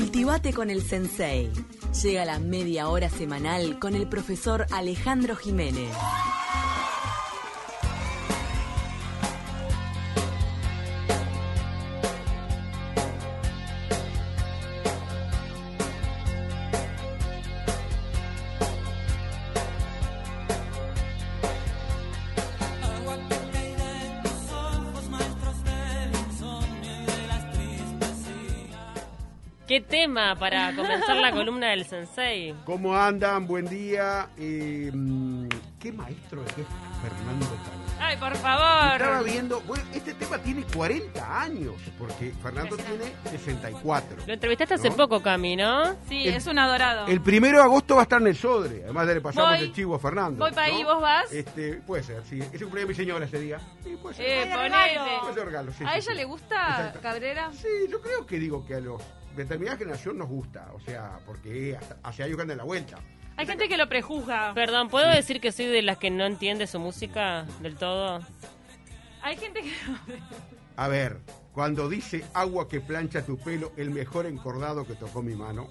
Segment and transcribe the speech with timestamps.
[0.00, 1.50] Cultivate con el Sensei.
[2.02, 5.94] Llega la media hora semanal con el profesor Alejandro Jiménez.
[30.10, 32.52] Tema para comenzar la columna del Sensei?
[32.64, 33.46] ¿Cómo andan?
[33.46, 34.28] Buen día.
[34.36, 35.46] Eh, mm,
[35.78, 36.52] ¿Qué maestro es
[37.00, 37.80] Fernando Cami?
[38.00, 38.92] Ay, por favor.
[39.00, 44.16] Estaba viendo, bueno, este tema tiene 40 años, porque Fernando tiene 64.
[44.26, 45.94] Lo entrevistaste hace poco, Cami, ¿no?
[46.08, 47.06] Sí, El- es un adorado.
[47.06, 49.72] El primero de agosto va a estar en el Sodre, además le pasamos Voy- el
[49.72, 50.44] chivo a Fernando.
[50.44, 50.74] voy para ¿no?
[50.76, 51.32] ahí, ¿vos vas?
[51.32, 52.40] Este, puede ser, sí.
[52.40, 53.58] Es el cumpleaños de mi señora ese día.
[53.84, 54.26] Sí, puede ser.
[54.26, 55.34] Eh, Puede ponete.
[55.34, 56.14] ser regalo, sí, ¿A sí, ella sí.
[56.16, 57.00] le gusta Exacto.
[57.00, 57.50] Cabrera?
[57.52, 59.00] Sí, yo creo que digo que a los
[59.36, 62.98] determinada generación nos gusta, o sea, porque hasta- hace años que anda en la vuelta.
[63.36, 64.52] Hay gente que lo prejuzga.
[64.54, 68.20] Perdón, ¿puedo decir que soy de las que no entiende su música del todo?
[69.22, 69.72] Hay gente que...
[70.76, 71.18] A ver,
[71.52, 75.68] cuando dice agua que plancha tu pelo, el mejor encordado que tocó mi mano,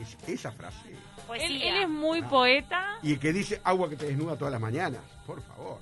[0.00, 0.94] es esa frase.
[1.40, 2.98] él, él es muy poeta.
[3.02, 5.78] Y el que dice agua que te desnuda todas las mañanas, por favor.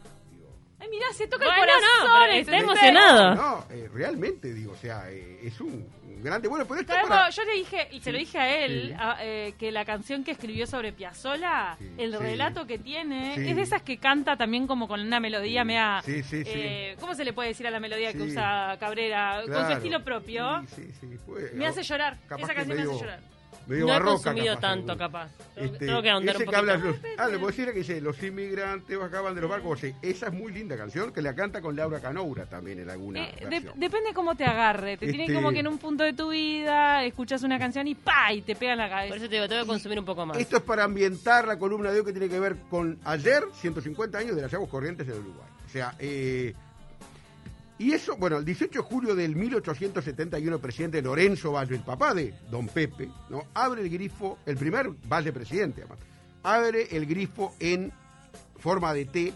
[0.79, 2.07] Ay, mirá, se toca Bueno, el corazón.
[2.07, 3.35] no, está emocionado.
[3.35, 6.49] no, eh, realmente digo, o sea, eh, es un, un grande.
[6.49, 7.31] Bueno, pero esto ¿Sabes para...
[7.31, 8.95] Yo le dije, y se lo dije a él, Sí.
[8.99, 12.19] a- eh, que la canción que escribió sobre Piazzolla, Sí, el sí.
[12.19, 13.49] relato que tiene, Sí.
[13.49, 16.03] es de esas que canta también como con una melodía Sí, mea...
[16.05, 16.51] sí, sí, sí.
[16.55, 19.43] eh, ¿Cómo se le puede decir a la melodía que usa Cabrera?
[19.47, 20.63] Con su estilo propio.
[20.75, 22.19] Sí, sí, sí, fue- Me hace llorar.
[22.39, 23.21] Esa canción me hace llorar.
[23.67, 24.99] Medio no he barroca, consumido capaz, tanto, seguro.
[24.99, 25.29] capaz.
[25.55, 27.79] Tengo- Este, Tengo que ahondar ese un que habla los, ah, le puedo decir que
[27.79, 31.35] dice los inmigrantes bajaban de los barcos sí, esa es muy linda canción que la
[31.35, 34.97] canta con Laura Canoura también en alguna Eh, de- depende cómo te agarre.
[34.97, 37.95] Te tiene Este- como que en un punto de tu vida escuchas una canción y
[37.95, 38.33] ¡pa!
[38.33, 39.09] y te pega en la cabeza.
[39.09, 40.37] Por eso te digo, tengo que consumir un poco más.
[40.39, 44.19] Esto es para ambientar la columna de hoy que tiene que ver con ayer, 150
[44.19, 45.49] años de las aguas corrientes del Uruguay.
[45.67, 46.55] O sea, eh,
[47.79, 52.15] y eso, bueno, el 18 de julio del 1871, el presidente Lorenzo Valle, el papá
[52.15, 53.45] de Don Pepe, ¿no?
[53.55, 55.99] abre el grifo, el primer Valle presidente, además,
[56.43, 57.93] abre el grifo en
[58.57, 59.33] forma de T,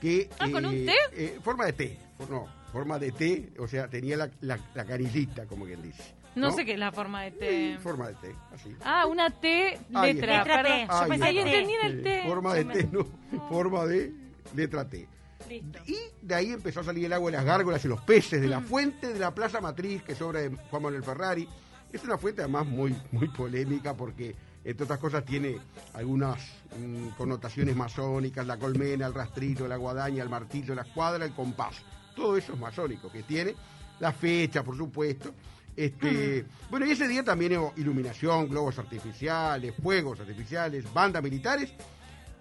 [0.00, 0.28] que...
[0.38, 1.24] Ah, ¿con un eh, té?
[1.24, 1.98] eh, forma de T,
[2.28, 6.02] no, forma de T, o sea, tenía la, la, la canillita, como quien dice.
[6.34, 7.78] no, sé qué es la forma de Sí, té.
[7.80, 8.74] forma de T, así.
[8.84, 10.38] Ah, una T letra.
[10.44, 10.86] Letra T.
[10.90, 12.22] Yo pensé entendí en el Sí, té.
[12.26, 13.06] Forma de T, no,
[13.48, 14.12] forma de
[14.54, 15.08] letra T.
[15.48, 15.78] Listo.
[15.86, 18.42] Y de ahí empezó a salir el agua de las gárgolas y los peces Mm.
[18.42, 21.48] de la fuente de la Plaza Matriz, que es obra de Juan Manuel Ferrari.
[21.92, 25.56] Es una fuente además muy, muy polémica porque, entre otras cosas, tiene
[25.94, 26.38] algunas
[26.78, 31.76] mm, connotaciones masónicas, la colmena, el rastrillo, la guadaña, el martillo, la escuadra, el compás.
[32.14, 33.54] Todo eso es masónico que tiene.
[34.00, 35.32] La fecha, por supuesto.
[35.76, 36.70] Este, Mm.
[36.70, 41.72] Bueno, y ese día también hubo iluminación, globos artificiales, fuegos artificiales, bandas militares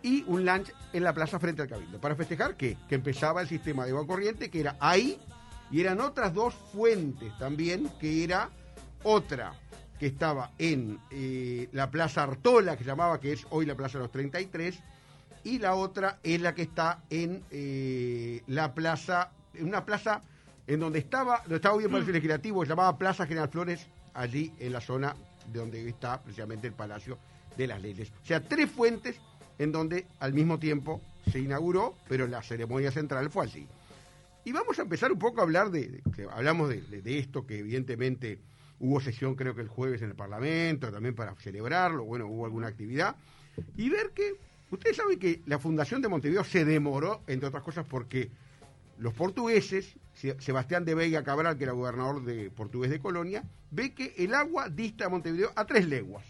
[0.05, 1.99] y un lunch en la plaza frente al Cabildo.
[1.99, 2.77] ¿Para festejar qué?
[2.87, 5.19] Que empezaba el sistema de agua corriente, que era ahí,
[5.71, 8.51] y eran otras dos fuentes también, que era
[9.01, 9.53] otra
[9.99, 13.97] que estaba en eh, la Plaza Artola, que se llamaba, que es hoy la Plaza
[13.97, 14.77] de los 33,
[15.43, 20.21] y la otra es la que está en eh, la plaza, en una plaza
[20.67, 23.87] en donde estaba, donde estaba hoy el Palacio Legislativo, que se llamaba Plaza General Flores,
[24.13, 25.15] allí en la zona
[25.51, 27.17] de donde está precisamente el Palacio
[27.57, 28.11] de las Leyes.
[28.21, 29.19] O sea, tres fuentes
[29.59, 31.01] en donde al mismo tiempo
[31.31, 33.67] se inauguró, pero la ceremonia central fue allí.
[34.43, 36.01] Y vamos a empezar un poco a hablar de,
[36.31, 38.39] hablamos de, esto, que evidentemente
[38.79, 42.67] hubo sesión creo que el jueves en el Parlamento, también para celebrarlo, bueno, hubo alguna
[42.67, 43.15] actividad,
[43.75, 44.33] y ver que,
[44.69, 48.29] ustedes saben que la Fundación de Montevideo se demoró, entre otras cosas, porque
[48.99, 53.93] los portugueses, Se- Sebastián de Veiga Cabral, que era gobernador de portugués de Colonia, ve
[53.93, 56.23] que el agua dista a Montevideo a tres leguas.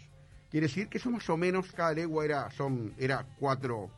[0.50, 3.90] Quiere decir que eso más o menos, cada legua era, son, era cuatro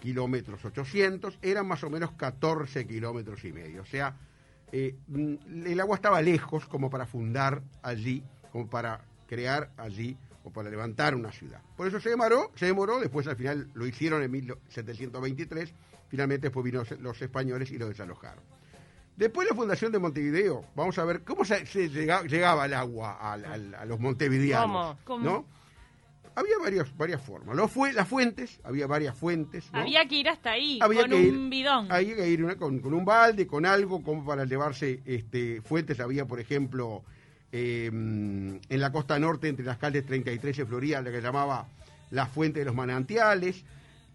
[0.00, 3.82] kilómetros 800, eran más o menos 14 kilómetros y medio.
[3.82, 4.14] O sea,
[4.70, 8.22] eh, mm, el agua estaba lejos como para fundar allí,
[8.52, 11.60] como para crear allí o para levantar una ciudad.
[11.76, 15.72] Por eso se demoró, se demoró, después al final lo hicieron en 1723,
[16.08, 18.44] finalmente después vino los españoles y lo desalojaron.
[19.16, 23.18] Después la fundación de Montevideo, vamos a ver cómo se, se llega- llegaba el agua
[23.32, 23.36] a,
[23.84, 24.96] los montevideanos.
[25.04, 25.18] ¿Cómo?
[25.22, 25.24] ¿Cómo?
[25.24, 25.44] ¿no?
[26.38, 27.56] Había varias, varias formas.
[27.56, 29.70] Lo fue, las fuentes, había varias fuentes.
[29.72, 29.80] ¿no?
[29.80, 31.90] Había que ir hasta ahí, Había con que un ir- bidón.
[31.92, 35.98] Había que ir una- con, con un balde, con algo, como para llevarse este, fuentes.
[36.00, 37.02] Había, por ejemplo,
[37.52, 41.66] eh, en la costa norte, entre las calles 33 y Florida, la que llamaba
[42.10, 43.64] la Fuente de los Manantiales,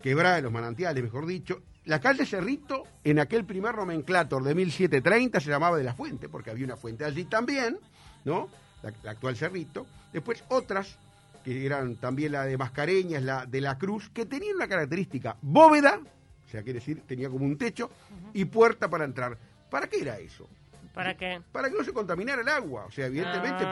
[0.02, 1.62] Quebrada de los Manantiales, mejor dicho.
[1.86, 6.50] La calle Cerrito, en aquel primer nomenclator de 1730, se llamaba de la Fuente, porque
[6.52, 7.78] había una fuente allí también,
[8.24, 8.48] ¿no?
[8.82, 9.86] la, la actual Cerrito.
[10.14, 10.98] Después otras,
[11.44, 16.00] que eran también la de Mascareñas, la de la Cruz, que tenían una característica, bóveda,
[16.46, 17.90] o sea, quiere decir, tenía como un techo,
[18.34, 19.38] y puerta para entrar.
[19.70, 20.48] ¿Para qué era eso?
[20.94, 21.42] ¿Para qué?
[21.52, 23.72] Para que no se contaminara el agua, o sea, evidentemente, Ah.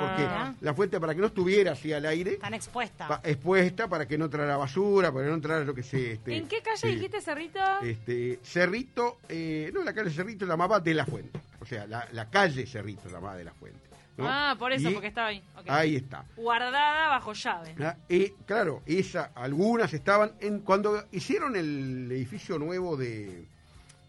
[0.55, 3.07] porque la fuente para que no estuviera así al aire, Tan expuesta.
[3.07, 6.13] pa- expuesta, para que no entrara basura, para que no entrara lo que sé.
[6.13, 7.59] Este, ¿En qué calle eh, dijiste, Cerrito?
[7.83, 11.39] este, Cerrito, eh, no, la calle Cerrito la llamaba de la Fuente.
[11.59, 13.90] O sea, la, la calle Cerrito la llamaba de la Fuente.
[14.21, 14.29] ¿No?
[14.29, 15.43] Ah, por eso, Y porque estaba ahí.
[15.57, 15.65] Ok.
[15.67, 16.25] Ahí está.
[16.35, 17.75] Guardada bajo llave.
[17.79, 23.45] Ah, y, claro, esa, algunas estaban en cuando hicieron el edificio nuevo de,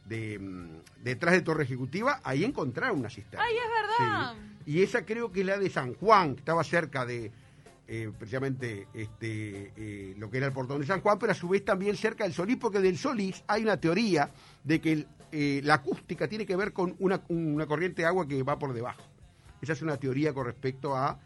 [0.06, 3.44] de mm, detrás de Torre Ejecutiva, ahí encontraron una cisterna.
[3.44, 4.35] ¡Ay, es verdad!
[4.35, 4.73] Sí.
[4.73, 7.32] Y esa creo que es la de San Juan, que estaba cerca de
[7.88, 11.49] eh, precisamente este, eh, lo que era el portón de San Juan, pero a su
[11.49, 14.31] vez también cerca del Solís, porque del Solís hay una teoría
[14.62, 18.29] de que el, eh, la acústica tiene que ver con una, una corriente de agua
[18.29, 19.03] que va por debajo.
[19.62, 21.19] Esa es una teoría con respecto a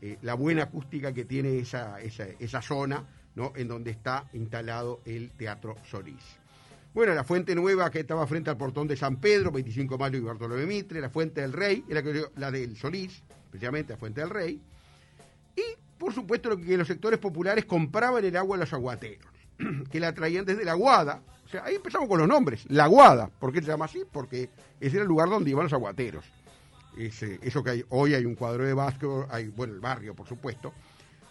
[0.00, 3.04] eh, la buena acústica que tiene esa, esa, esa zona
[3.36, 3.52] ¿no?
[3.54, 6.42] en donde está instalado el Teatro Solís.
[6.94, 10.18] Bueno, la Fuente Nueva que estaba frente al portón de San Pedro, 25 de mayo
[10.18, 12.02] y Bartolomé Mitre, la Fuente del Rey, era
[12.36, 14.60] la del Solís, precisamente la Fuente del Rey,
[15.56, 15.62] y
[15.98, 19.32] por supuesto que los sectores populares compraban el agua a los aguateros,
[19.90, 23.28] que la traían desde la Guada, o sea, ahí empezamos con los nombres, la Guada,
[23.28, 24.02] ¿por qué se llama así?
[24.10, 24.50] Porque
[24.80, 26.24] ese era el lugar donde iban los aguateros.
[26.96, 30.72] Eso que hay, hoy hay un cuadro de Vasco, hay, bueno, el barrio, por supuesto.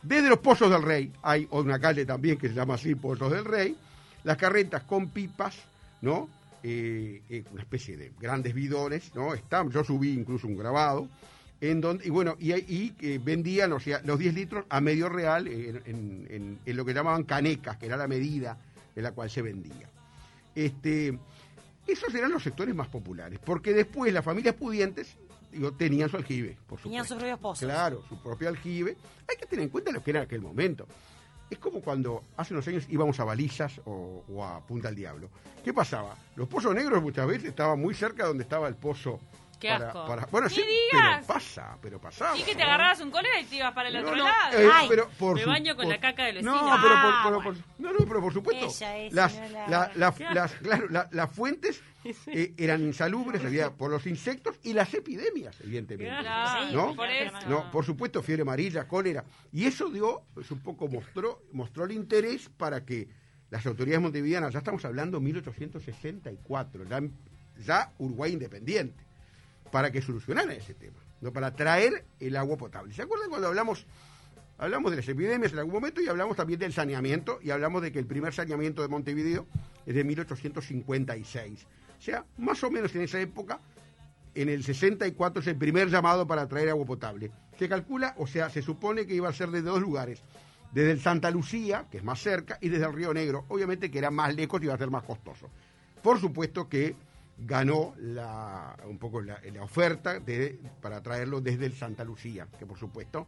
[0.01, 3.45] Desde los Pozos del Rey, hay una calle también que se llama así, Pozos del
[3.45, 3.75] Rey,
[4.23, 5.55] las carretas con pipas,
[6.01, 6.27] ¿no?
[6.63, 9.33] Eh, eh, una especie de grandes bidones, ¿no?
[9.33, 11.07] Están, yo subí incluso un grabado,
[11.59, 12.51] en donde, y bueno, y,
[12.99, 17.77] eh, vendían, o los 10 litros a medio real en- en lo que llamaban canecas,
[17.77, 18.57] que era la medida
[18.95, 19.87] en la cual se vendía.
[20.55, 21.17] Este,
[21.87, 25.15] esos eran los sectores más populares, porque después las familias pudientes
[25.51, 26.83] digo, tenían su aljibe, por supuesto.
[26.83, 27.67] Tenían sus propios pozos.
[27.67, 28.97] Claro, su propio aljibe.
[29.27, 30.87] Hay que tener en cuenta lo que era en aquel momento.
[31.49, 35.29] Es como cuando hace unos años íbamos a Balizas o, o a Punta del Diablo.
[35.63, 36.15] ¿Qué pasaba?
[36.35, 39.19] Los pozos negros muchas veces estaban muy cerca donde estaba el pozo.
[39.61, 40.05] Qué para, asco.
[40.07, 41.17] para- bueno, ¡Ni sí, digas!
[41.17, 42.37] pero pasa, pero pasaba.
[42.37, 44.57] Y que te agarrabas un colera y te ibas para el No, otro no, lado.
[44.59, 46.53] eh, Ay, pero por me su- baño con por- la caca del vecino.
[46.55, 47.63] No, pero por, Ah, pero por- bueno.
[47.77, 48.65] no, no, pero por supuesto.
[48.65, 49.67] Ella es, las, señora.
[49.69, 51.81] la- la- Qué las, claro, la- las fuentes
[52.27, 56.11] eh, eran insalubres había por los insectos y las epidemias, evidentemente.
[56.19, 56.89] Claro.
[56.89, 57.37] Sí, por eso.
[57.47, 59.23] No, por supuesto, fiebre amarilla, cólera.
[59.53, 63.07] Y eso dio, pues un poco mostró, mostró el interés para que
[63.51, 67.01] las autoridades montevideanas, ya estamos hablando 1864, ya,
[67.65, 69.03] ya Uruguay independiente,
[69.71, 71.31] para que solucionaran ese tema, ¿no?
[71.31, 72.93] para traer el agua potable.
[72.93, 73.85] ¿Se acuerdan cuando hablamos,
[74.57, 77.91] hablamos de las epidemias en algún momento y hablamos también del saneamiento y hablamos de
[77.91, 79.47] que el primer saneamiento de Montevideo
[79.85, 81.67] es de 1856?
[81.97, 83.59] O sea, más o menos en esa época
[84.33, 87.31] en el 64 es el primer llamado para traer agua potable.
[87.59, 90.21] Se calcula, o sea, se supone que iba a ser desde dos lugares.
[90.71, 93.45] Desde el Santa Lucía, que es más cerca, y desde el Río Negro.
[93.49, 95.49] Obviamente que era más lejos y iba a ser más costoso.
[96.01, 96.95] Por supuesto que
[97.37, 102.77] ganó la, un poco la, oferta de, para traerlo desde el Santa Lucía, que por
[102.77, 103.27] supuesto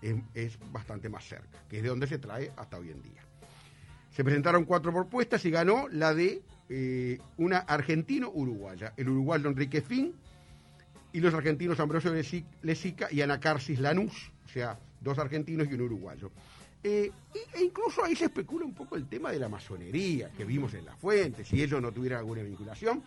[0.00, 3.22] es, es bastante más cerca, que es de donde se trae hasta hoy en día.
[4.10, 10.14] Se presentaron cuatro propuestas y ganó la de eh, una argentino-uruguaya, el uruguayo Enrique Fin
[11.12, 12.12] y los argentinos Ambrosio
[12.62, 16.30] Lesica y Anacarsis Lanús, o sea, dos argentinos y un uruguayo.
[16.84, 17.12] Eh,
[17.54, 20.84] e incluso ahí se especula un poco el tema de la masonería que vimos en
[20.84, 23.02] la fuente, si ellos no tuvieran alguna vinculación.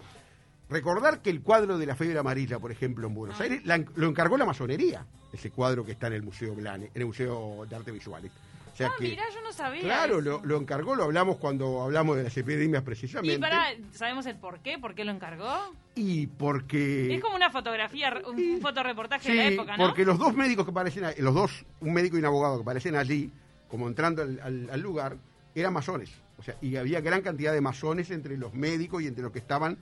[0.69, 4.07] Recordar que el cuadro de la fiebre amarilla, por ejemplo, en Buenos Aires, la lo
[4.09, 7.75] encargó la masonería, ese cuadro que está en el Museo Blane, en el Museo de
[7.75, 8.31] Arte Visuales.
[8.73, 9.83] O sea Ah, que, mirá, yo no sabía.
[9.83, 13.35] claro, lo, lo encargó, lo hablamos cuando hablamos de las epidemias precisamente.
[13.35, 14.77] Y pará, ¿sabemos el por qué?
[14.77, 15.73] ¿Por qué lo encargó?
[15.95, 17.15] Y porque...
[17.15, 19.85] Es como una fotografía, un, un fotoreportaje Sí, de la época, ¿no?
[19.85, 22.95] porque los dos médicos que aparecen, los dos, un médico y un abogado que aparecen
[22.97, 23.31] allí,
[23.69, 25.15] como entrando al, al- al lugar,
[25.53, 26.11] eran masones.
[26.37, 29.39] O sea, y había gran cantidad de masones entre los médicos y entre los que
[29.39, 29.77] estaban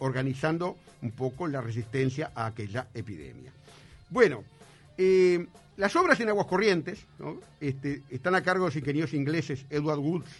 [0.00, 3.52] organizando un poco la resistencia a aquella epidemia.
[4.10, 4.44] Bueno,
[4.98, 7.40] eh, las obras en aguas corrientes ¿no?
[7.60, 10.30] este, están a cargo de los ingenieros ingleses Edward Woods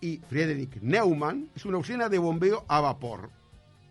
[0.00, 1.50] y Friedrich Neumann.
[1.54, 3.30] Es una usina de bombeo a vapor.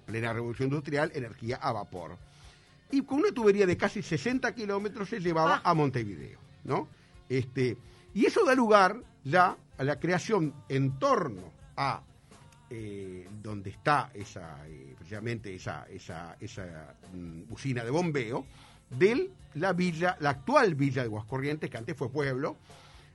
[0.05, 2.17] Plena revolución industrial, energía a vapor
[2.91, 5.71] y con una tubería de casi 60 kilómetros se llevaba Ah.
[5.71, 6.87] a Montevideo, ¿no?
[7.29, 7.77] Este,
[8.13, 12.01] y eso da lugar ya a la creación en torno a
[12.69, 18.45] eh, donde está esa, eh, precisamente esa, esa, esa mm, usina de bombeo,
[18.89, 22.57] de la villa, la actual villa de Guascorrientes, que antes fue pueblo,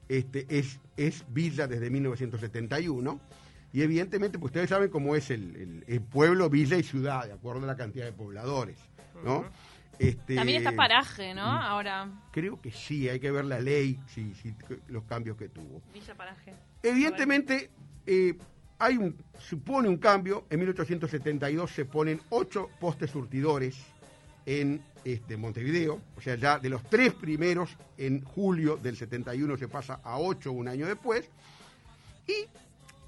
[0.09, 3.21] este, es, es villa desde 1971,
[3.73, 7.33] y evidentemente, pues ustedes saben cómo es el, el- el pueblo, villa y ciudad, de
[7.33, 8.77] acuerdo a la cantidad de pobladores,
[9.25, 9.45] ¿no?
[9.99, 11.37] Este, También está Paraje, Mm.
[11.37, 11.43] ¿no?
[11.45, 14.55] Ahora, Creo que sí, hay que ver la ley, sí, sí,
[14.89, 15.81] los cambios que tuvo.
[15.93, 16.53] Villa Paraje.
[16.83, 17.71] Evidentemente,
[18.07, 18.35] eh,
[18.83, 20.45] hay un, supone un cambio.
[20.51, 23.77] En 1872 se ponen ocho postes surtidores
[24.45, 26.01] en este, Montevideo.
[26.17, 30.51] O sea, ya de los tres primeros, en julio del 71 se pasa a ocho
[30.51, 31.29] un año después.
[32.27, 32.49] Y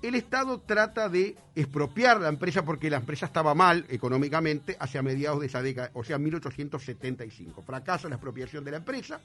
[0.07, 5.41] el Estado trata de expropiar la empresa porque la empresa estaba mal económicamente hacia mediados
[5.41, 7.63] de esa década, o sea, 1875.
[7.63, 9.21] Fracasa la expropiación de la empresa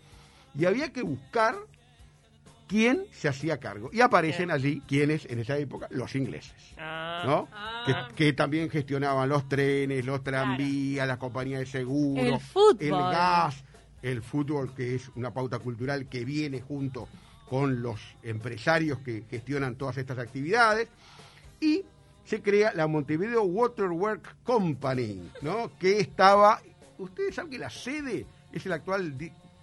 [0.57, 1.55] y había que buscar
[2.69, 3.89] quién se hacía cargo.
[3.91, 6.53] Y aparecen allí quienes en esa época, los ingleses.
[6.77, 7.49] Ah, ¿no?
[7.51, 7.83] Ah.
[7.85, 12.77] Que, que también gestionaban los trenes, los tranvías, las compañías de seguro, El fútbol.
[12.79, 13.63] el gas,
[14.03, 17.09] el fútbol, que es una pauta cultural que viene junto
[17.49, 20.87] con los empresarios que gestionan todas estas actividades.
[21.59, 21.83] Y
[22.23, 25.71] se crea la Montevideo Waterwork Company, ¿no?
[25.79, 26.61] que estaba,
[26.99, 29.17] ustedes saben que la sede es el actual,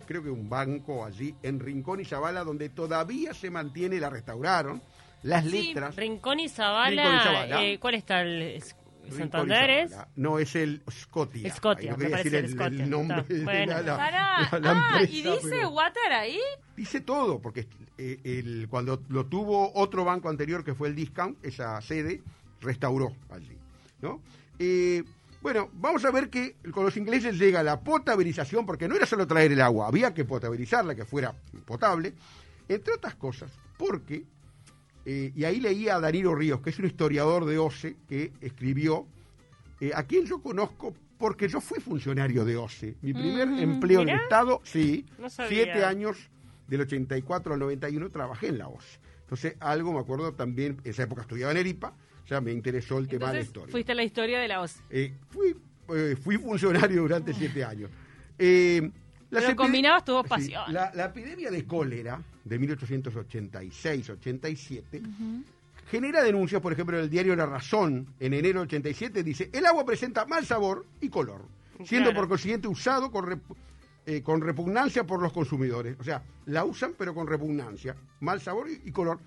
[0.07, 4.81] creo que un banco allí en Rincón y Zavala, donde todavía se mantiene, la restauraron,
[5.23, 5.97] las Sí, letras.
[5.97, 7.65] Rincón y Zabala, Rincón y Zabala.
[7.65, 8.23] eh, ¿cuál está?
[8.23, 8.63] El,
[9.11, 9.97] Santander es.
[10.17, 11.55] No, es el Scotia.
[11.55, 12.85] Scotia, no me quería parece decir el el, Scotia.
[12.85, 13.73] el nombre de bueno.
[13.75, 14.49] la, la- Pará.
[14.51, 16.41] la- la ah, empresa, ¿y dice pero- Water ahí?
[16.77, 21.39] Dice todo, porque eh, el, cuando lo tuvo otro banco anterior, que fue el Discount,
[21.45, 22.21] esa sede,
[22.61, 23.57] restauró allí.
[24.03, 24.21] ¿no?
[24.59, 25.05] Eh,
[25.43, 29.27] bueno, vamos a ver que con los ingleses llega la potabilización, porque no era solo
[29.27, 32.15] traer el agua, había que potabilizarla, que fuera potable,
[32.69, 34.25] entre otras cosas, porque,
[35.05, 39.07] eh, y ahí leía a Danilo Ríos, que es un historiador de OCE, que escribió,
[39.81, 42.97] eh, a quien yo conozco porque yo fui funcionario de OCE.
[43.01, 44.17] Mi primer Mm, empleo en el.
[44.21, 46.29] Estado, sí, No siete años
[46.69, 48.99] del 84 al 91 trabajé en la OCE.
[49.21, 51.95] Entonces, algo me acuerdo también, en esa época estudiaba en ERIPA, o
[52.29, 53.73] sea, me interesó el tema de la historia.
[53.73, 54.77] fuiste a la historia de la OS.
[54.91, 55.57] Eh, fui,
[55.95, 57.91] eh, fui funcionario durante siete años.
[58.39, 58.91] Eh,
[59.31, 60.73] Pero combinabas tu pasión.
[60.73, 65.01] la, la epidemia de cólera de 1886-87
[65.91, 69.65] genera denuncias, por ejemplo, en el diario La Razón, en enero del 87, dice, el
[69.67, 71.43] agua presenta mal sabor y color,
[71.85, 72.23] siendo Claro.
[72.23, 73.55] por consiguiente usado con, rep-
[74.05, 75.97] eh, con repugnancia por los consumidores.
[76.01, 79.19] O sea, la usan pero con repugnancia, mal sabor y, y color.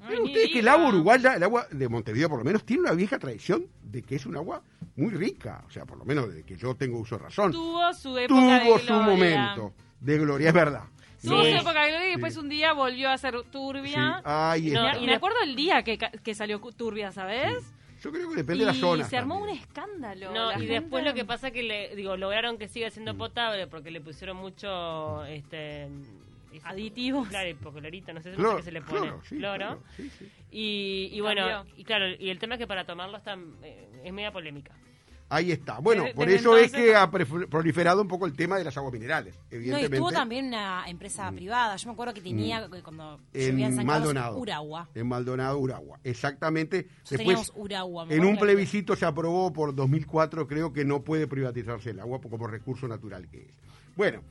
[0.00, 2.64] Ay, Pero ni ustedes que el agua uruguaya, el agua de Montevideo por lo menos,
[2.64, 4.62] tiene una vieja tradición de que es un agua
[4.96, 7.52] muy rica, o sea, por lo menos desde que yo tengo uso de razón.
[7.52, 9.02] Tuvo su época de Tuvo su gloria.
[9.06, 10.82] momento de gloria, es verdad.
[11.22, 11.50] Tuvo Sí.
[11.50, 12.40] su época de gloria y después Sí.
[12.40, 14.22] un día volvió a ser Sí, turbia.
[14.24, 15.00] ahí No, está.
[15.02, 17.72] Y me acuerdo el día que, que salió turbia, ¿sabes?
[18.00, 19.04] Yo creo que depende y de la zona.
[19.04, 20.32] se armó un escándalo.
[20.32, 23.18] No, y gente- después lo que pasa que le digo, lograron que siga siendo Mm.
[23.18, 25.88] potable porque le pusieron mucho este
[26.52, 27.28] eso- Aditivos.
[27.28, 29.00] Claro, hipoclorito, no sé, no sé Cloro, qué se le pone.
[29.00, 29.56] cloro, sí, Cloro.
[29.56, 30.30] claro, sí, sí.
[30.50, 31.74] Y, bueno, cambió.
[31.76, 34.72] y claro, y el tema es que para tomarlo está, eh, es media polémica.
[35.30, 35.78] Ahí está.
[35.80, 38.64] Bueno, Desde- por desde eso es que ha pref- proliferado un poco el tema de
[38.64, 39.96] las aguas minerales, No, y evidentemente.
[39.96, 41.76] estuvo también una empresa privada.
[41.76, 44.38] Yo me acuerdo que tenía, que cuando se habían en sacado Maldonado.
[44.38, 44.88] Uragua.
[44.94, 46.00] En Maldonado, Uragua.
[46.02, 46.84] Exactamente.
[47.00, 48.06] Después, teníamos Uragua.
[48.08, 52.46] en un plebiscito se aprobó por 2004, creo que no puede privatizarse el agua como
[52.46, 53.58] recurso natural que es.
[53.96, 54.22] Bueno,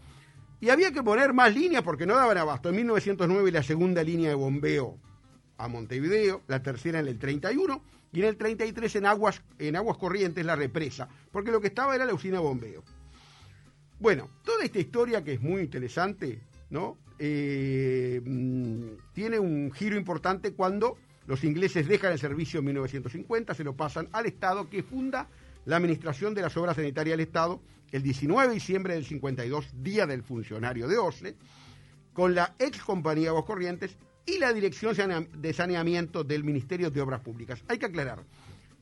[0.59, 2.69] y había que poner más líneas porque no daban abasto.
[2.69, 4.97] En 1909 la segunda línea de bombeo
[5.57, 9.97] a Montevideo, la tercera en el 31 y en el 33 en aguas, en aguas
[9.97, 12.83] corrientes la represa, porque lo que estaba era la usina de bombeo.
[13.99, 16.97] Bueno, toda esta historia que es muy interesante, ¿no?
[17.19, 23.63] Eh, mm, tiene un giro importante cuando los ingleses dejan el servicio en 1950, se
[23.63, 25.27] lo pasan al Estado que funda
[25.67, 30.05] la Administración de las Obras Sanitarias del Estado el 19 de diciembre del 52, Día
[30.05, 31.35] del Funcionario de OSLE,
[32.13, 34.95] con la ex compañía de Aguas Corrientes y la Dirección
[35.33, 37.63] de Saneamiento del Ministerio de Obras Públicas.
[37.67, 38.23] Hay que aclarar,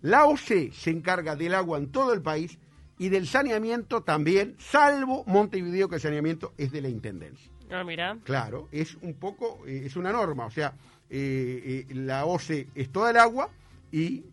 [0.01, 2.57] la OC se encarga del agua en todo el país
[2.99, 7.51] y del saneamiento también, salvo Montevideo, que el saneamiento es de la Intendencia.
[7.71, 8.17] Ah, mira.
[8.23, 10.75] Claro, es un poco, eh, es una norma, o sea,
[11.09, 13.49] eh, eh, la OCE es toda el agua
[13.91, 14.23] y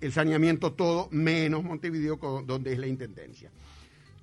[0.00, 2.16] el saneamiento todo, menos Montevideo,
[2.46, 3.50] donde es la Intendencia.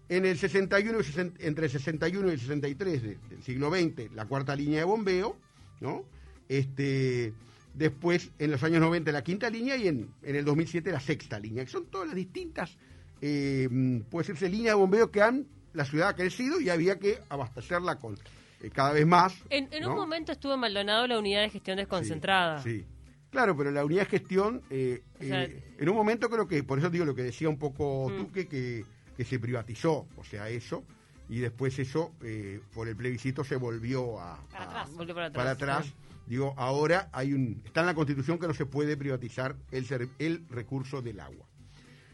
[0.09, 4.11] En el 61, y 60 entre el 61 y el 63 de- del siglo XX,
[4.15, 5.37] la cuarta línea de bombeo,
[5.81, 6.05] ¿no?
[6.47, 7.33] Este,
[7.73, 11.39] después, en los años 90, la quinta línea y en, en el 2007 la sexta
[11.39, 12.77] línea, que son todas las distintas,
[13.21, 13.67] eh,
[14.09, 17.97] puede decirse, líneas de bombeo que han, la ciudad ha crecido y había que abastecerla
[17.99, 18.17] con
[18.61, 19.35] eh, cada vez más.
[19.49, 22.63] En, en un momento estuvo en Maldonado la unidad de gestión desconcentrada.
[22.63, 22.85] Sí, sí.
[23.29, 26.63] Claro, pero la unidad de gestión, eh, O sea, eh, en un momento creo que,
[26.63, 28.17] por eso digo lo que decía un poco Mm.
[28.17, 30.83] Tuque, que, que se privatizó, o sea, eso,
[31.29, 35.27] y después eso, eh, por el plebiscito, se volvió a, Para a- atrás, volvió para
[35.27, 35.43] atrás.
[35.43, 35.93] para atrás.
[36.25, 40.09] Digo, ahora hay un, está en la Constitución que no se puede privatizar el, ser-
[40.19, 41.45] el recurso del agua.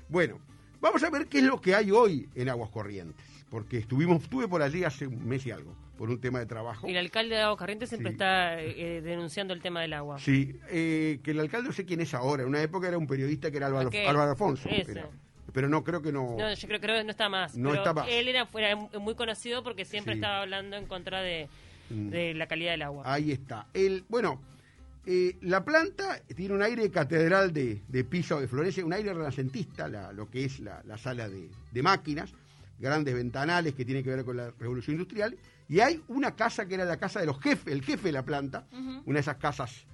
[0.09, 0.39] Bueno,
[0.83, 3.15] vamos a ver qué es lo que hay hoy en Aguas Corrientes.
[3.49, 6.87] porque estuvimos, estuve por allí hace un mes y algo, por un tema de trabajo.
[6.87, 8.13] Y el alcalde de Agua Corrientes siempre Sí.
[8.15, 10.17] está eh, denunciando el tema del agua.
[10.19, 12.41] Sí, eh, que el alcalde no sé quién es ahora.
[12.43, 14.35] En una época era un periodista que era Álvaro, Aquel, Álvaro
[14.65, 15.07] era.
[15.53, 16.35] Pero no, creo que no.
[16.35, 17.55] No, yo creo, creo que no está más.
[17.55, 18.07] No pero está más.
[18.09, 20.17] Él era, fuera muy conocido porque siempre Sí.
[20.19, 21.47] estaba hablando en contra de,
[21.91, 22.09] Mm.
[22.09, 23.03] de la calidad del agua.
[23.05, 23.67] Ahí está.
[23.75, 24.41] El, bueno,
[25.05, 29.87] eh, la planta tiene un aire catedral de, de piso de Florencia, un aire renacentista,
[29.87, 32.31] la- lo que es la, la sala de, de máquinas,
[32.79, 35.37] grandes ventanales que tienen que ver con la revolución industrial.
[35.69, 38.23] Y hay una casa que era la casa de los jefes, el jefe de la
[38.23, 38.65] planta,
[39.05, 39.85] una de esas casas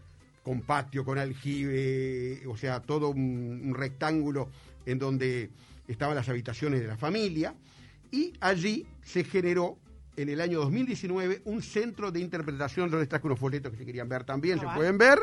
[0.43, 4.49] con patio, con aljibe, o sea, todo un, un rectángulo
[4.85, 5.49] en donde
[5.87, 7.53] estaban las habitaciones de la familia.
[8.11, 9.77] Y allí se generó
[10.21, 14.09] en el año 2019 un centro de interpretación, les traje unos folletos que se querían
[14.09, 15.19] ver también, se Ah, pueden ver,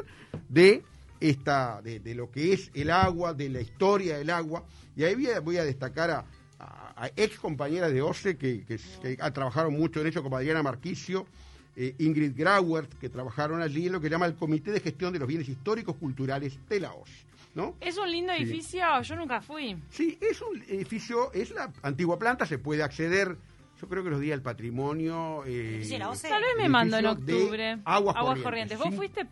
[0.48, 0.82] de
[1.20, 4.64] esta, de, de lo que es el agua, de la historia del agua.
[4.96, 6.24] Y ahí voy a, voy a destacar a,
[6.58, 10.36] a- a ex compañeras de OCE que, que, que ha- trabajaron mucho en eso, como
[10.36, 11.26] Adriana Marquicio,
[11.74, 15.18] eh, Ingrid Grauert, que trabajaron allí en lo que llama el Comité de Gestión de
[15.18, 17.26] los Bienes Históricos Culturales de la OCE.
[17.54, 17.74] ¿no?
[17.80, 18.42] ¿Es un lindo Sí.
[18.42, 18.80] edificio?
[19.02, 19.76] Yo nunca fui.
[19.88, 23.36] Sí, es un edificio, es la antigua planta, se puede acceder,
[23.80, 25.44] yo creo que los días del patrimonio.
[25.46, 26.28] Eh, ¿Edificio de la OCE?
[26.28, 27.78] Tal vez me mando en octubre.
[27.84, 28.42] Aguas, Corrientes.
[28.44, 28.78] Corrientes.
[28.78, 28.96] ¿Vos Sí.
[28.96, 29.26] fuiste?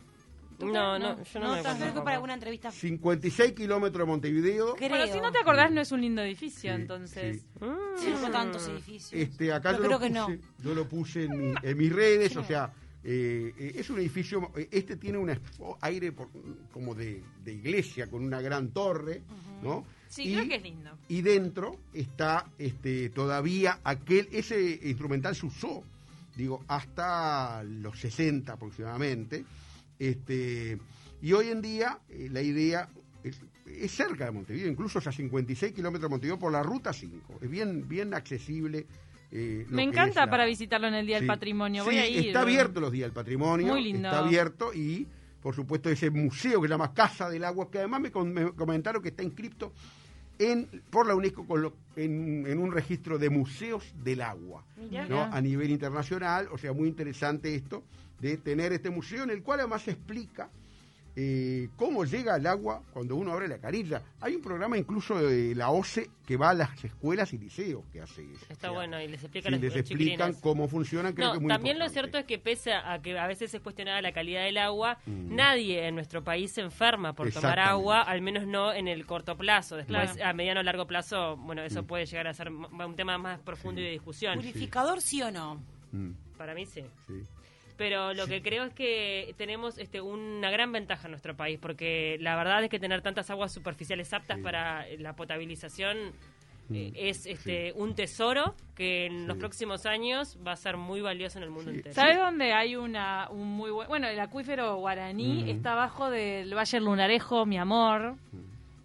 [0.58, 1.78] ¿Tú No, no, yo no, me estás- acuerdo.
[1.78, 2.70] Creo que para alguna entrevista.
[2.70, 4.74] 56 kilómetros de Montevideo.
[4.76, 4.88] Creo.
[4.88, 7.40] Bueno, si no te acordás, no es un lindo edificio, Sí, entonces.
[7.58, 7.64] sí.
[7.64, 7.98] Mm.
[7.98, 9.12] Sí, no tantos edificios.
[9.20, 10.28] Este, acá yo, lo creo que puse, no.
[10.62, 12.38] yo lo puse en, mi- en mis redes, Sí.
[12.38, 12.72] o sea,
[13.02, 15.36] eh, eh, es un edificio, eh, este tiene un
[15.80, 16.30] aire por-
[16.72, 19.22] como de, de iglesia, con una gran torre,
[19.60, 19.84] ¿no?
[20.14, 20.90] Sí, Y- creo que es lindo.
[21.08, 25.82] y dentro está este todavía aquel ese instrumental se usó
[26.36, 29.44] digo hasta los 60 aproximadamente
[29.98, 30.78] este
[31.22, 32.88] y hoy en día eh, la idea
[33.22, 36.92] es, es cerca de Montevideo incluso es a 56 kilómetros de Montevideo por la ruta
[36.92, 38.86] 5 es bien bien accesible
[39.32, 41.22] eh, Me encanta la- para visitarlo en el Día Sí.
[41.22, 41.84] del Patrimonio.
[41.84, 42.26] Voy Sí, a ir.
[42.28, 43.66] Está abierto los días del patrimonio.
[43.72, 44.06] Muy lindo.
[44.06, 45.08] Está abierto y,
[45.42, 49.08] por supuesto, ese museo que se llama Casa del Agua, que además me comentaron que
[49.08, 49.72] está inscripto
[50.38, 54.64] en, por la UNESCO con lo- en, en un registro de museos del agua
[55.32, 56.48] a nivel internacional.
[56.52, 57.82] O sea, muy interesante esto
[58.20, 60.48] de tener este museo en el cual además se explica
[61.16, 64.02] eh, cómo llega el agua cuando uno abre la canilla.
[64.20, 68.00] Hay un programa incluso de la OCE que va a las escuelas y liceos que
[68.00, 68.46] hace eso.
[68.48, 71.36] Está O sea, bueno y les explica los, les explican cómo funcionan, creo No, que
[71.36, 74.12] es muy también lo cierto es que pese a que a veces es cuestionada la
[74.12, 75.36] calidad del agua, Mm.
[75.36, 79.36] nadie en nuestro país se enferma por tomar agua, al menos no en el corto
[79.36, 79.76] plazo.
[79.76, 80.30] Después, Claro.
[80.30, 81.86] a mediano o largo plazo, bueno, eso Mm.
[81.86, 84.34] puede llegar a ser un tema más profundo y de discusión.
[84.36, 85.62] ¿Purificador sí o no?
[85.92, 86.82] Mm, Para mí sí.
[87.06, 87.22] sí.
[87.76, 92.16] Pero lo que creo es que tenemos este, una gran ventaja en nuestro país, porque
[92.20, 94.42] la verdad es que tener tantas aguas superficiales aptas Sí.
[94.42, 95.96] para la potabilización
[96.72, 101.02] eh, Mm, es este, un tesoro que en los próximos años va a ser muy
[101.02, 101.76] valioso en el mundo Sí.
[101.76, 101.94] entero.
[101.94, 103.86] ¿Sabes dónde hay una un muy buen...
[103.86, 105.48] Bueno, el acuífero guaraní Mm.
[105.48, 108.14] está abajo del Valle del Lunarejo, mi amor.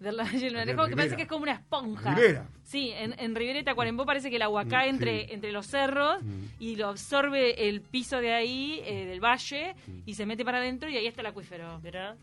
[0.00, 2.14] Del Lunarejo, que parece que es como una esponja.
[2.14, 2.48] Rivera.
[2.62, 5.32] Sí, en, en Rivera y Tacuarembó parece que el agua cae Mm, entre, sí.
[5.34, 6.44] entre los cerros Mm.
[6.58, 9.74] y lo absorbe el piso de ahí, eh, del valle,
[10.06, 11.80] y se mete para adentro y ahí está el acuífero.
[11.80, 12.16] ¿Verdad?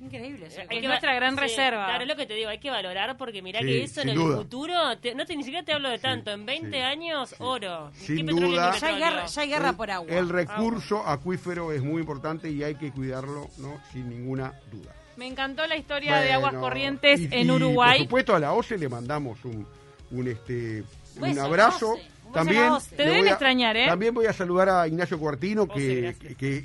[0.00, 0.46] Increíble.
[0.46, 0.60] eso.
[0.60, 1.86] Es que nuestra gran sí, reserva.
[1.86, 4.10] Claro, es lo que te digo, hay que valorar porque mirá Sí, que eso en
[4.10, 4.36] el duda.
[4.36, 7.90] futuro, te- no te, ni siquiera te hablo de tanto, en 20 sí, años, oro.
[7.94, 8.78] Sin ¿Qué petróleo ni duda.
[8.78, 10.10] Ya hay guerra, ya hay guerra por agua.
[10.14, 13.80] El recurso acuífero es muy importante y hay que cuidarlo, ¿no?
[13.92, 14.94] Sin ninguna duda.
[15.16, 17.98] Me encantó la historia de aguas corrientes y- en y, Uruguay.
[17.98, 19.66] Por supuesto, a la OCE le mandamos un,
[20.12, 20.84] un, este,
[21.20, 21.94] un abrazo.
[21.94, 22.08] OCE.
[22.32, 22.72] También.
[22.96, 23.86] Te deben a- extrañar, ¿eh?
[23.86, 26.14] También voy a saludar a Ignacio Cuartino, que,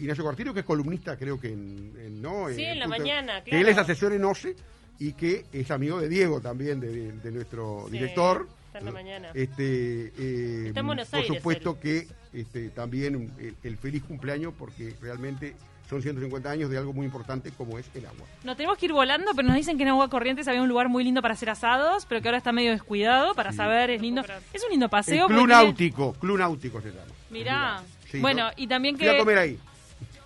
[0.01, 3.43] Ignacio Cuartino que es columnista, creo que en, en- no, Sí, en la punto- mañana,
[3.43, 4.55] Que él es asesor en OCE
[4.99, 8.47] y que es amigo de Diego también, de, de nuestro Sí, director.
[8.67, 9.29] está en la mañana.
[9.33, 14.95] Este, eh, Está en Buenos por supuesto que este, también el, el feliz cumpleaños porque
[15.01, 15.55] realmente
[15.93, 18.25] son 150 años de algo muy importante como es el agua.
[18.43, 20.89] Nos tenemos que ir volando, pero nos dicen que en Agua Corrientes había un lugar
[20.89, 23.33] muy lindo para hacer asados, pero que ahora está medio descuidado.
[23.35, 23.57] Para Sí.
[23.57, 24.21] saber, es lindo.
[24.53, 25.27] Es un lindo El paseo.
[25.27, 27.01] Club porque tiene- Náutico, Club Náutico se llama.
[27.29, 27.81] Mirá.
[28.11, 28.51] Sí, bueno, ¿no?
[28.57, 29.59] y también Fui a que comer ahí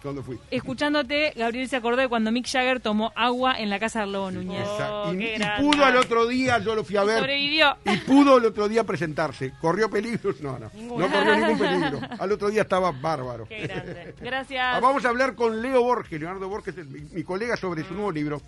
[0.07, 0.39] cuando fui.
[0.51, 4.31] escuchándote, Gabriel se acordó de cuando Mick Jagger tomó agua en la casa de Lobo
[4.31, 4.67] Núñez.
[4.67, 7.19] Oh, y, pudo al otro día, yo lo fui a ver.
[7.19, 7.75] sobrevivió.
[7.85, 9.53] Y pudo el otro día presentarse.
[9.61, 10.41] ¿Corrió peligros?
[10.41, 10.71] No, no.
[10.73, 11.99] No corrió ningún peligro.
[12.19, 13.45] Al otro día estaba bárbaro.
[13.47, 14.15] Qué grande.
[14.21, 14.63] Gracias.
[14.75, 18.11] Ah, vamos a hablar con Leo Borges, Leonardo Borges, mi, mi colega, sobre su nuevo
[18.11, 18.41] libro.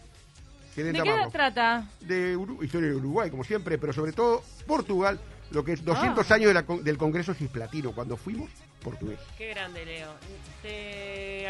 [0.75, 1.87] ¿Quieren ¿De qué trata?
[2.01, 5.19] de historia de Uruguay, como siempre, pero sobre todo Portugal,
[5.51, 5.83] lo que es Ah.
[5.87, 8.49] 200 años de la del Congreso Cisplatino, cuando fuimos
[8.83, 9.19] portugués.
[9.37, 10.09] Qué grande, Leo.
[10.61, 11.47] Te